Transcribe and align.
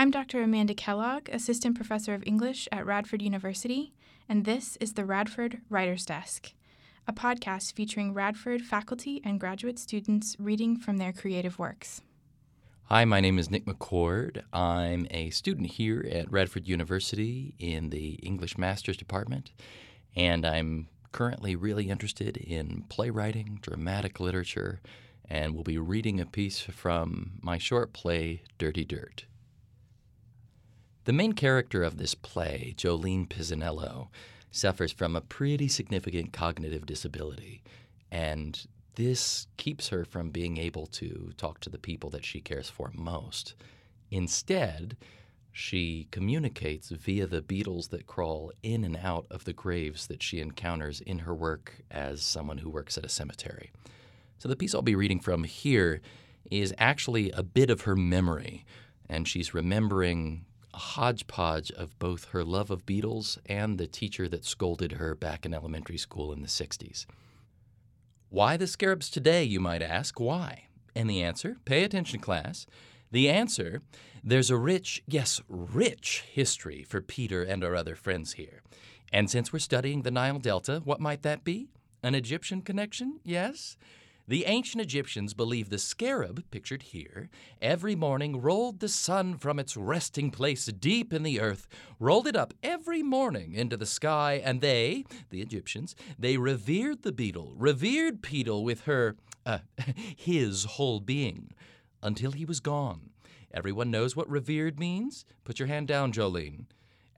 I'm 0.00 0.10
Dr. 0.10 0.42
Amanda 0.42 0.72
Kellogg, 0.72 1.28
Assistant 1.28 1.76
Professor 1.76 2.14
of 2.14 2.22
English 2.24 2.66
at 2.72 2.86
Radford 2.86 3.20
University, 3.20 3.92
and 4.30 4.46
this 4.46 4.76
is 4.76 4.94
the 4.94 5.04
Radford 5.04 5.60
Writer's 5.68 6.06
Desk, 6.06 6.54
a 7.06 7.12
podcast 7.12 7.74
featuring 7.74 8.14
Radford 8.14 8.62
faculty 8.62 9.20
and 9.26 9.38
graduate 9.38 9.78
students 9.78 10.36
reading 10.38 10.78
from 10.78 10.96
their 10.96 11.12
creative 11.12 11.58
works. 11.58 12.00
Hi, 12.84 13.04
my 13.04 13.20
name 13.20 13.38
is 13.38 13.50
Nick 13.50 13.66
McCord. 13.66 14.42
I'm 14.54 15.06
a 15.10 15.28
student 15.28 15.72
here 15.72 16.02
at 16.10 16.32
Radford 16.32 16.66
University 16.66 17.54
in 17.58 17.90
the 17.90 18.12
English 18.22 18.56
Master's 18.56 18.96
Department, 18.96 19.52
and 20.16 20.46
I'm 20.46 20.88
currently 21.12 21.56
really 21.56 21.90
interested 21.90 22.38
in 22.38 22.84
playwriting, 22.88 23.58
dramatic 23.60 24.18
literature, 24.18 24.80
and 25.28 25.54
will 25.54 25.62
be 25.62 25.76
reading 25.76 26.20
a 26.20 26.24
piece 26.24 26.58
from 26.60 27.32
my 27.42 27.58
short 27.58 27.92
play, 27.92 28.44
Dirty 28.56 28.86
Dirt. 28.86 29.26
The 31.04 31.12
main 31.14 31.32
character 31.32 31.82
of 31.82 31.96
this 31.96 32.14
play, 32.14 32.74
Jolene 32.76 33.26
Pisanello, 33.26 34.08
suffers 34.50 34.92
from 34.92 35.16
a 35.16 35.22
pretty 35.22 35.66
significant 35.66 36.32
cognitive 36.32 36.84
disability, 36.84 37.62
and 38.10 38.66
this 38.96 39.46
keeps 39.56 39.88
her 39.88 40.04
from 40.04 40.30
being 40.30 40.58
able 40.58 40.86
to 40.86 41.32
talk 41.38 41.60
to 41.60 41.70
the 41.70 41.78
people 41.78 42.10
that 42.10 42.24
she 42.24 42.40
cares 42.40 42.68
for 42.68 42.90
most. 42.94 43.54
Instead, 44.10 44.96
she 45.52 46.06
communicates 46.10 46.90
via 46.90 47.26
the 47.26 47.40
beetles 47.40 47.88
that 47.88 48.06
crawl 48.06 48.52
in 48.62 48.84
and 48.84 48.96
out 48.96 49.26
of 49.30 49.44
the 49.44 49.52
graves 49.54 50.06
that 50.08 50.22
she 50.22 50.40
encounters 50.40 51.00
in 51.00 51.20
her 51.20 51.34
work 51.34 51.80
as 51.90 52.22
someone 52.22 52.58
who 52.58 52.68
works 52.68 52.98
at 52.98 53.06
a 53.06 53.08
cemetery. 53.08 53.70
So, 54.38 54.48
the 54.48 54.56
piece 54.56 54.74
I'll 54.74 54.82
be 54.82 54.94
reading 54.94 55.20
from 55.20 55.44
here 55.44 56.02
is 56.50 56.74
actually 56.76 57.30
a 57.30 57.42
bit 57.42 57.70
of 57.70 57.82
her 57.82 57.96
memory, 57.96 58.66
and 59.08 59.26
she's 59.26 59.54
remembering 59.54 60.44
a 60.72 60.78
hodgepodge 60.78 61.70
of 61.72 61.98
both 61.98 62.26
her 62.26 62.44
love 62.44 62.70
of 62.70 62.86
beetles 62.86 63.38
and 63.46 63.78
the 63.78 63.86
teacher 63.86 64.28
that 64.28 64.44
scolded 64.44 64.92
her 64.92 65.14
back 65.14 65.44
in 65.44 65.54
elementary 65.54 65.98
school 65.98 66.32
in 66.32 66.42
the 66.42 66.48
60s. 66.48 67.06
Why 68.28 68.56
the 68.56 68.66
scarabs 68.66 69.10
today, 69.10 69.42
you 69.42 69.60
might 69.60 69.82
ask? 69.82 70.20
Why? 70.20 70.66
And 70.94 71.10
the 71.10 71.22
answer, 71.22 71.56
pay 71.64 71.82
attention, 71.82 72.20
class. 72.20 72.66
The 73.10 73.28
answer, 73.28 73.82
there's 74.22 74.50
a 74.50 74.56
rich, 74.56 75.02
yes, 75.06 75.40
rich 75.48 76.24
history 76.30 76.84
for 76.84 77.00
Peter 77.00 77.42
and 77.42 77.64
our 77.64 77.74
other 77.74 77.96
friends 77.96 78.34
here. 78.34 78.62
And 79.12 79.28
since 79.28 79.52
we're 79.52 79.58
studying 79.58 80.02
the 80.02 80.12
Nile 80.12 80.38
Delta, 80.38 80.80
what 80.84 81.00
might 81.00 81.22
that 81.22 81.42
be? 81.42 81.70
An 82.02 82.14
Egyptian 82.14 82.62
connection? 82.62 83.18
Yes? 83.24 83.76
The 84.30 84.44
ancient 84.46 84.80
Egyptians 84.80 85.34
believed 85.34 85.72
the 85.72 85.78
scarab, 85.78 86.44
pictured 86.52 86.82
here, 86.82 87.30
every 87.60 87.96
morning 87.96 88.40
rolled 88.40 88.78
the 88.78 88.88
sun 88.88 89.36
from 89.36 89.58
its 89.58 89.76
resting 89.76 90.30
place 90.30 90.66
deep 90.66 91.12
in 91.12 91.24
the 91.24 91.40
earth, 91.40 91.66
rolled 91.98 92.28
it 92.28 92.36
up 92.36 92.54
every 92.62 93.02
morning 93.02 93.54
into 93.54 93.76
the 93.76 93.86
sky, 93.86 94.40
and 94.44 94.60
they, 94.60 95.04
the 95.30 95.42
Egyptians, 95.42 95.96
they 96.16 96.36
revered 96.36 97.02
the 97.02 97.10
beetle, 97.10 97.54
revered 97.56 98.22
Peter 98.22 98.56
with 98.56 98.82
her, 98.82 99.16
uh, 99.44 99.58
his 100.16 100.62
whole 100.62 101.00
being, 101.00 101.50
until 102.00 102.30
he 102.30 102.44
was 102.44 102.60
gone. 102.60 103.10
Everyone 103.52 103.90
knows 103.90 104.14
what 104.14 104.30
revered 104.30 104.78
means? 104.78 105.24
Put 105.42 105.58
your 105.58 105.66
hand 105.66 105.88
down, 105.88 106.12
Jolene. 106.12 106.66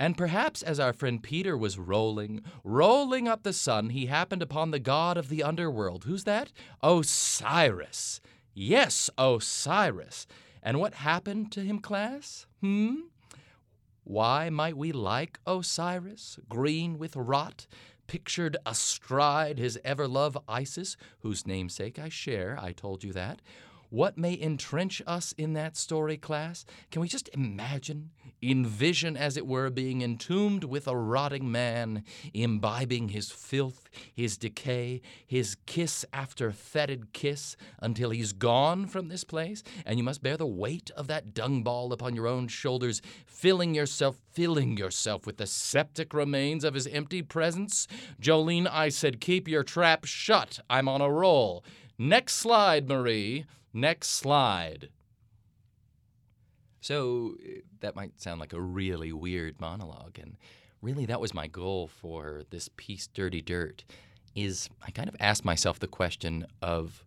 And 0.03 0.19
perhaps 0.19 0.63
as 0.63 0.81
our 0.81 0.93
friend 0.93 1.23
Peter 1.23 1.57
was 1.57 1.79
rolling, 1.79 2.43
rolling 2.65 3.29
up 3.29 3.45
the 3.45 3.53
sun, 3.53 3.91
he 3.91 4.07
happened 4.07 4.43
upon 4.43 4.73
the 4.73 4.81
god 4.81 5.17
of 5.17 5.29
the 5.29 5.45
underworld. 5.45 6.03
Who's 6.03 6.25
that? 6.25 6.51
Osiris. 6.83 8.21
Yes, 8.53 9.11
Osiris. 9.17 10.27
And 10.61 10.81
what 10.81 10.95
happened 10.95 11.53
to 11.53 11.61
him, 11.61 11.79
class? 11.79 12.47
Hmm? 12.61 13.03
Why 14.03 14.51
might 14.51 14.77
we 14.77 14.91
like 14.91 15.39
Osiris, 15.47 16.41
green 16.49 16.99
with 16.99 17.15
rot, 17.15 17.69
pictured 18.09 18.57
astride 18.67 19.61
his 19.61 19.79
ever 19.85 20.09
love 20.09 20.37
Isis, 20.49 20.97
whose 21.21 21.47
namesake 21.47 22.01
I 22.01 22.09
share, 22.09 22.59
I 22.61 22.73
told 22.73 23.05
you 23.05 23.13
that? 23.13 23.41
What 23.93 24.17
may 24.17 24.41
entrench 24.41 25.03
us 25.07 25.35
in 25.37 25.53
that 25.53 25.77
story, 25.77 26.17
class? 26.17 26.65
Can 26.91 27.03
we 27.03 27.09
just 27.09 27.29
imagine, 27.35 28.09
envision, 28.43 29.19
as 29.19 29.37
it 29.37 29.47
were, 29.47 29.69
being 29.69 30.01
entombed 30.01 30.65
with 30.65 30.89
a 30.89 30.97
rotting 30.97 31.53
man, 31.53 32.03
imbibing 32.33 33.11
his 33.11 33.31
filth, 33.31 33.91
his 34.15 34.39
decay, 34.39 35.03
his 35.27 35.59
kiss 35.67 36.07
after 36.11 36.53
fetid 36.53 37.13
kiss, 37.13 37.55
until 37.83 38.09
he's 38.09 38.33
gone 38.33 38.87
from 38.87 39.09
this 39.09 39.25
place, 39.25 39.63
and 39.85 39.99
you 39.99 40.05
must 40.05 40.23
bear 40.23 40.39
the 40.39 40.47
weight 40.47 40.91
of 40.97 41.07
that 41.09 41.35
dung 41.35 41.63
ball 41.63 41.93
upon 41.93 42.15
your 42.15 42.27
own 42.27 42.49
shoulders, 42.49 43.03
filling 43.27 43.75
yourself, 43.75 44.17
filling 44.31 44.79
yourself 44.79 45.27
with 45.27 45.37
the 45.37 45.47
septic 45.47 46.15
remains 46.15 46.65
of 46.65 46.73
his 46.73 46.87
empty 46.87 47.21
presence? 47.21 47.87
Jolene, 48.19 48.67
I 48.73 48.89
said, 48.89 49.21
keep 49.21 49.47
your 49.47 49.63
trap 49.63 50.07
shut. 50.07 50.61
I'm 50.71 50.89
on 50.89 51.03
a 51.03 51.11
roll. 51.11 51.63
Next 52.05 52.35
slide, 52.35 52.89
Marie. 52.89 53.47
Next 53.73 54.09
slide. 54.09 54.89
So 56.81 57.37
that 57.79 57.95
might 57.95 58.21
sound 58.21 58.41
like 58.41 58.53
a 58.53 58.61
really 58.61 59.13
weird 59.13 59.61
monologue, 59.61 60.19
and 60.19 60.37
really 60.81 61.07
that 61.07 61.21
was 61.21 61.33
my 61.33 61.47
goal 61.47 61.87
for 61.87 62.43
this 62.51 62.69
piece, 62.77 63.07
Dirty 63.07 63.41
Dirt, 63.41 63.85
is 64.35 64.69
I 64.85 64.91
kind 64.91 65.09
of 65.09 65.15
asked 65.21 65.45
myself 65.45 65.79
the 65.79 65.87
question 65.87 66.45
of 66.61 67.05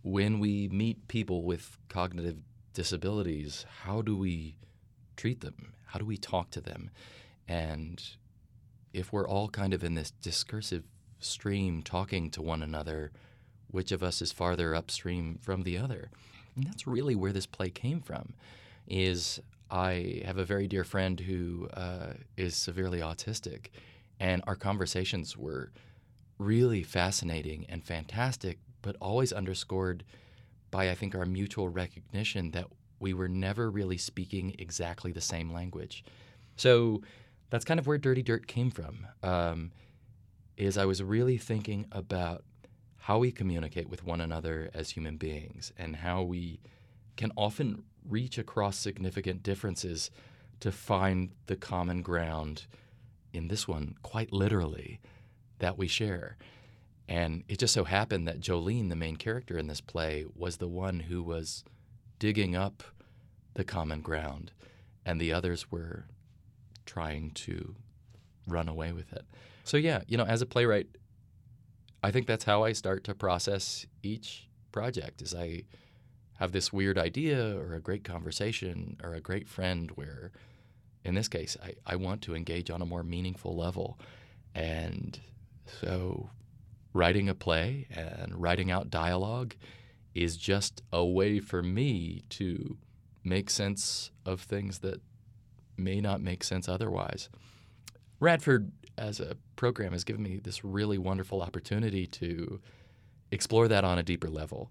when 0.00 0.40
we 0.40 0.68
meet 0.68 1.06
people 1.06 1.42
with 1.42 1.76
cognitive 1.90 2.38
disabilities, 2.72 3.66
how 3.82 4.00
do 4.00 4.16
we 4.16 4.56
treat 5.18 5.42
them? 5.42 5.74
How 5.84 5.98
do 5.98 6.06
we 6.06 6.16
talk 6.16 6.48
to 6.52 6.62
them? 6.62 6.88
And 7.46 8.02
if 8.94 9.12
we're 9.12 9.28
all 9.28 9.50
kind 9.50 9.74
of 9.74 9.84
in 9.84 9.96
this 9.96 10.12
discursive 10.12 10.84
stream 11.18 11.82
talking 11.82 12.30
to 12.30 12.40
one 12.40 12.62
another, 12.62 13.12
which 13.72 13.92
of 13.92 14.02
us 14.02 14.20
is 14.22 14.32
farther 14.32 14.74
upstream 14.74 15.38
from 15.40 15.62
the 15.62 15.78
other. 15.78 16.10
And 16.56 16.66
that's 16.66 16.86
really 16.86 17.14
where 17.14 17.32
this 17.32 17.46
play 17.46 17.70
came 17.70 18.00
from. 18.00 18.34
Is 18.86 19.40
I 19.70 20.22
have 20.24 20.38
a 20.38 20.44
very 20.44 20.66
dear 20.66 20.84
friend 20.84 21.20
who 21.20 21.68
uh, 21.74 22.14
is 22.36 22.56
severely 22.56 23.00
autistic, 23.00 23.66
and 24.18 24.42
our 24.46 24.56
conversations 24.56 25.36
were 25.36 25.72
really 26.38 26.82
fascinating 26.82 27.66
and 27.68 27.84
fantastic, 27.84 28.58
but 28.82 28.96
always 29.00 29.32
underscored 29.32 30.04
by 30.70 30.90
I 30.90 30.94
think 30.94 31.14
our 31.14 31.26
mutual 31.26 31.68
recognition 31.68 32.50
that 32.52 32.66
we 32.98 33.14
were 33.14 33.28
never 33.28 33.70
really 33.70 33.96
speaking 33.96 34.54
exactly 34.58 35.12
the 35.12 35.20
same 35.20 35.52
language. 35.52 36.04
So 36.56 37.02
that's 37.50 37.64
kind 37.64 37.80
of 37.80 37.86
where 37.86 37.98
Dirty 37.98 38.22
Dirt 38.22 38.46
came 38.46 38.70
from. 38.70 39.06
Um, 39.22 39.72
is 40.56 40.76
I 40.76 40.84
was 40.84 41.02
really 41.02 41.38
thinking 41.38 41.86
about 41.90 42.44
how 43.00 43.18
we 43.18 43.32
communicate 43.32 43.88
with 43.88 44.04
one 44.04 44.20
another 44.20 44.70
as 44.74 44.90
human 44.90 45.16
beings 45.16 45.72
and 45.78 45.96
how 45.96 46.22
we 46.22 46.60
can 47.16 47.32
often 47.36 47.82
reach 48.06 48.38
across 48.38 48.76
significant 48.76 49.42
differences 49.42 50.10
to 50.60 50.70
find 50.70 51.30
the 51.46 51.56
common 51.56 52.02
ground 52.02 52.66
in 53.32 53.48
this 53.48 53.66
one 53.66 53.94
quite 54.02 54.32
literally 54.32 55.00
that 55.58 55.78
we 55.78 55.86
share. 55.86 56.36
And 57.08 57.42
it 57.48 57.58
just 57.58 57.72
so 57.72 57.84
happened 57.84 58.28
that 58.28 58.40
Jolene 58.40 58.90
the 58.90 58.96
main 58.96 59.16
character 59.16 59.56
in 59.56 59.66
this 59.66 59.80
play 59.80 60.26
was 60.36 60.58
the 60.58 60.68
one 60.68 61.00
who 61.00 61.22
was 61.22 61.64
digging 62.18 62.54
up 62.54 62.82
the 63.54 63.64
common 63.64 64.02
ground 64.02 64.52
and 65.06 65.18
the 65.18 65.32
others 65.32 65.70
were 65.70 66.04
trying 66.84 67.30
to 67.30 67.74
run 68.46 68.68
away 68.68 68.92
with 68.92 69.10
it. 69.12 69.24
So 69.64 69.78
yeah 69.78 70.02
you 70.06 70.18
know 70.18 70.24
as 70.24 70.42
a 70.42 70.46
playwright 70.46 70.88
I 72.02 72.10
think 72.10 72.26
that's 72.26 72.44
how 72.44 72.64
I 72.64 72.72
start 72.72 73.04
to 73.04 73.14
process 73.14 73.86
each 74.02 74.48
project 74.72 75.20
is 75.22 75.34
I 75.34 75.64
have 76.38 76.52
this 76.52 76.72
weird 76.72 76.96
idea 76.96 77.56
or 77.58 77.74
a 77.74 77.80
great 77.80 78.04
conversation 78.04 78.96
or 79.02 79.14
a 79.14 79.20
great 79.20 79.48
friend 79.48 79.90
where 79.94 80.32
in 81.04 81.14
this 81.14 81.28
case 81.28 81.56
I, 81.62 81.74
I 81.86 81.96
want 81.96 82.22
to 82.22 82.34
engage 82.34 82.70
on 82.70 82.80
a 82.80 82.86
more 82.86 83.02
meaningful 83.02 83.54
level. 83.54 83.98
And 84.54 85.20
so 85.82 86.30
writing 86.94 87.28
a 87.28 87.34
play 87.34 87.86
and 87.90 88.34
writing 88.40 88.70
out 88.70 88.90
dialogue 88.90 89.54
is 90.14 90.36
just 90.36 90.82
a 90.92 91.04
way 91.04 91.40
for 91.40 91.62
me 91.62 92.22
to 92.30 92.78
make 93.22 93.50
sense 93.50 94.10
of 94.24 94.40
things 94.40 94.78
that 94.78 95.00
may 95.76 96.00
not 96.00 96.20
make 96.20 96.42
sense 96.42 96.68
otherwise. 96.68 97.28
Radford 98.20 98.70
as 98.98 99.18
a 99.18 99.36
program 99.56 99.92
has 99.92 100.04
given 100.04 100.22
me 100.22 100.38
this 100.38 100.64
really 100.64 100.98
wonderful 100.98 101.42
opportunity 101.42 102.06
to 102.06 102.60
explore 103.32 103.66
that 103.68 103.82
on 103.84 103.98
a 103.98 104.02
deeper 104.02 104.28
level. 104.28 104.70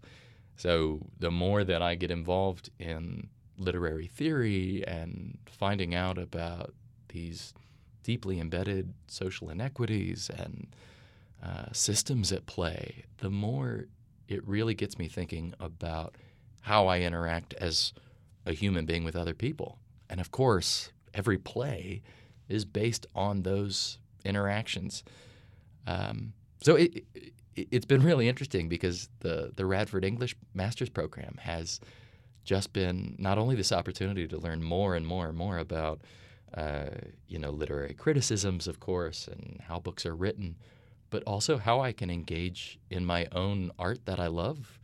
So 0.55 1.01
the 1.17 1.31
more 1.31 1.63
that 1.63 1.81
I 1.81 1.95
get 1.95 2.11
involved 2.11 2.69
in 2.79 3.29
literary 3.57 4.07
theory 4.07 4.83
and 4.87 5.37
finding 5.45 5.95
out 5.95 6.17
about 6.17 6.73
these 7.09 7.53
deeply 8.03 8.39
embedded 8.39 8.93
social 9.07 9.49
inequities 9.49 10.29
and 10.37 10.67
uh, 11.43 11.65
systems 11.71 12.31
at 12.31 12.45
play, 12.45 13.05
the 13.17 13.29
more 13.29 13.87
it 14.27 14.47
really 14.47 14.75
gets 14.75 14.99
me 14.99 15.07
thinking 15.07 15.53
about 15.59 16.15
how 16.61 16.87
I 16.87 16.99
interact 16.99 17.53
as 17.55 17.93
a 18.45 18.53
human 18.53 18.85
being 18.85 19.03
with 19.03 19.15
other 19.15 19.33
people. 19.33 19.79
And 20.09 20.19
of 20.19 20.31
course, 20.31 20.91
every 21.13 21.37
play 21.37 22.01
is 22.49 22.65
based 22.65 23.05
on 23.15 23.43
those 23.43 23.99
interactions. 24.25 25.03
Um, 25.87 26.33
so 26.61 26.75
it, 26.75 27.05
it, 27.55 27.67
has 27.71 27.85
been 27.85 28.03
really 28.03 28.27
interesting 28.27 28.67
because 28.67 29.09
the, 29.19 29.51
the 29.55 29.65
Radford 29.65 30.03
English 30.03 30.35
Master's 30.53 30.89
Program 30.89 31.37
has 31.41 31.79
just 32.43 32.73
been 32.73 33.15
not 33.17 33.37
only 33.37 33.55
this 33.55 33.71
opportunity 33.71 34.27
to 34.27 34.37
learn 34.37 34.63
more 34.63 34.95
and 34.95 35.05
more 35.05 35.27
and 35.27 35.37
more 35.37 35.57
about 35.57 36.01
uh, 36.55 36.89
you 37.27 37.37
know 37.37 37.51
literary 37.51 37.93
criticisms, 37.93 38.67
of 38.67 38.79
course, 38.79 39.27
and 39.27 39.61
how 39.67 39.79
books 39.79 40.05
are 40.05 40.15
written, 40.15 40.55
but 41.09 41.23
also 41.23 41.57
how 41.57 41.81
I 41.81 41.91
can 41.91 42.09
engage 42.09 42.79
in 42.89 43.05
my 43.05 43.27
own 43.31 43.71
art 43.77 44.05
that 44.05 44.19
I 44.19 44.27
love 44.27 44.79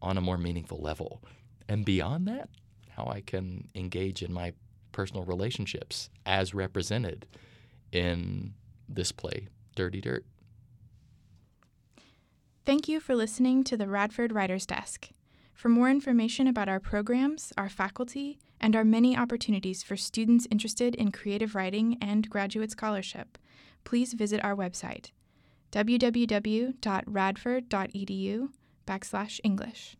on 0.00 0.16
a 0.16 0.20
more 0.20 0.38
meaningful 0.38 0.78
level. 0.78 1.22
And 1.68 1.84
beyond 1.84 2.26
that, 2.28 2.48
how 2.90 3.06
I 3.06 3.20
can 3.20 3.68
engage 3.74 4.22
in 4.22 4.32
my 4.32 4.52
personal 4.92 5.24
relationships 5.24 6.08
as 6.24 6.54
represented 6.54 7.26
in 7.90 8.54
this 8.88 9.12
play, 9.12 9.48
Dirty 9.74 10.00
Dirt. 10.00 10.24
Thank 12.64 12.88
you 12.88 13.00
for 13.00 13.16
listening 13.16 13.64
to 13.64 13.76
the 13.76 13.88
Radford 13.88 14.32
Writers 14.32 14.66
Desk. 14.66 15.10
For 15.52 15.68
more 15.68 15.90
information 15.90 16.46
about 16.46 16.68
our 16.68 16.80
programs, 16.80 17.52
our 17.58 17.68
faculty, 17.68 18.38
and 18.60 18.76
our 18.76 18.84
many 18.84 19.16
opportunities 19.16 19.82
for 19.82 19.96
students 19.96 20.46
interested 20.50 20.94
in 20.94 21.10
creative 21.10 21.54
writing 21.54 21.98
and 22.00 22.30
graduate 22.30 22.70
scholarship, 22.70 23.36
please 23.84 24.12
visit 24.12 24.44
our 24.44 24.54
website, 24.54 25.10
www.radford.edu 25.72 28.48
backslash 28.86 29.40
English. 29.42 29.96